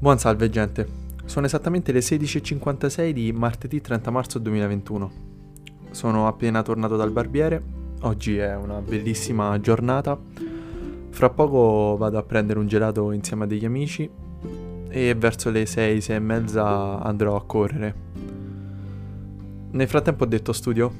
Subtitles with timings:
[0.00, 0.86] Buon salve gente,
[1.24, 5.10] sono esattamente le 16.56 di martedì 30 marzo 2021.
[5.90, 7.60] Sono appena tornato dal barbiere,
[8.02, 10.16] oggi è una bellissima giornata.
[11.10, 14.08] Fra poco vado a prendere un gelato insieme a degli amici
[14.88, 17.94] e verso le 6, 6 e mezza andrò a correre.
[19.72, 20.92] Nel frattempo ho detto studio,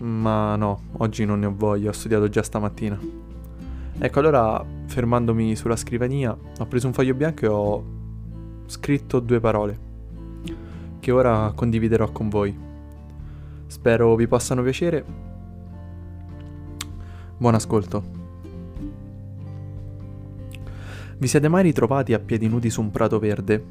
[0.00, 2.98] ma no, oggi non ne ho voglia, ho studiato già stamattina.
[3.98, 8.00] Ecco, allora fermandomi sulla scrivania ho preso un foglio bianco e ho
[8.66, 9.90] scritto due parole
[11.02, 12.56] che ora condividerò con voi.
[13.66, 15.04] Spero vi possano piacere.
[17.36, 18.04] Buon ascolto.
[21.18, 23.64] Vi siete mai ritrovati a piedi nudi su un prato verde?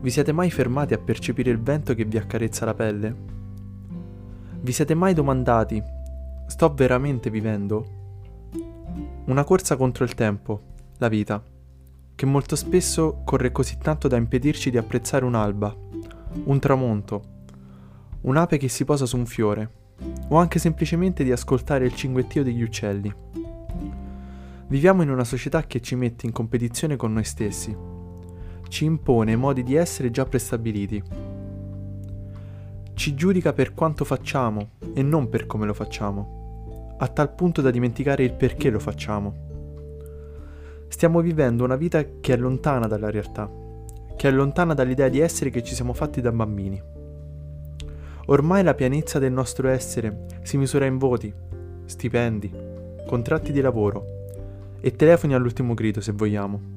[0.00, 3.16] Vi siete mai fermati a percepire il vento che vi accarezza la pelle?
[4.62, 5.80] Vi siete mai domandati,
[6.48, 7.86] sto veramente vivendo?
[9.26, 10.60] Una corsa contro il tempo,
[10.98, 11.40] la vita,
[12.16, 15.76] che molto spesso corre così tanto da impedirci di apprezzare un'alba,
[16.44, 17.22] un tramonto,
[18.22, 19.70] un'ape che si posa su un fiore,
[20.28, 23.14] o anche semplicemente di ascoltare il cinguettio degli uccelli.
[24.68, 27.76] Viviamo in una società che ci mette in competizione con noi stessi,
[28.68, 31.02] ci impone modi di essere già prestabiliti,
[32.94, 37.70] ci giudica per quanto facciamo e non per come lo facciamo, a tal punto da
[37.70, 39.45] dimenticare il perché lo facciamo.
[40.88, 43.50] Stiamo vivendo una vita che è lontana dalla realtà,
[44.16, 46.80] che è lontana dall'idea di essere che ci siamo fatti da bambini.
[48.26, 51.32] Ormai la pienezza del nostro essere si misura in voti,
[51.84, 52.50] stipendi,
[53.06, 54.04] contratti di lavoro,
[54.80, 56.74] e telefoni all'ultimo grido se vogliamo.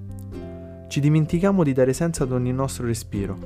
[0.87, 3.37] Ci dimentichiamo di dare senso ad ogni nostro respiro,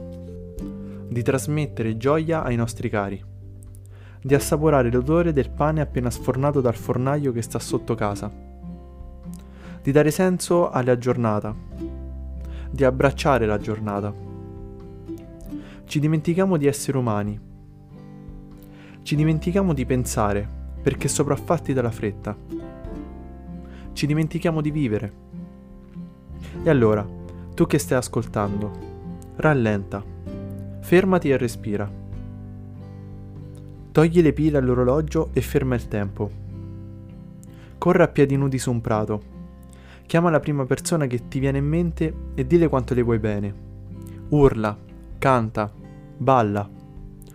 [1.08, 3.24] di trasmettere gioia ai nostri cari,
[4.22, 8.32] di assaporare l'odore del pane appena sfornato dal fornaio che sta sotto casa,
[9.84, 11.54] di dare senso alla giornata,
[12.72, 14.14] di abbracciare la giornata.
[15.84, 17.38] Ci dimentichiamo di essere umani,
[19.04, 20.48] ci dimentichiamo di pensare
[20.82, 22.36] perché sopraffatti dalla fretta
[23.92, 25.14] ci dimentichiamo di vivere.
[26.64, 27.06] E allora,
[27.54, 28.72] tu che stai ascoltando,
[29.36, 30.02] rallenta,
[30.80, 31.92] fermati e respira.
[33.92, 36.32] Togli le pile all'orologio e ferma il tempo.
[37.78, 39.33] Corre a piedi nudi su un prato.
[40.06, 43.54] Chiama la prima persona che ti viene in mente e dile quanto le vuoi bene.
[44.30, 44.78] Urla,
[45.18, 45.72] canta,
[46.18, 46.70] balla.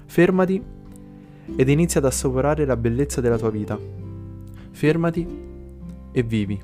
[0.06, 0.62] Fermati
[1.56, 3.78] ed inizia ad assaporare la bellezza della tua vita.
[4.70, 5.26] Fermati
[6.12, 6.60] e vivi.